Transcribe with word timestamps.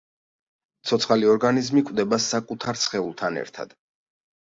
ცოცხალი 0.91 1.27
ორგანიზმი 1.33 1.83
კვდება 1.89 2.19
საკუთარ 2.29 2.81
სხეულთან 2.85 3.39
ერთად. 3.43 3.77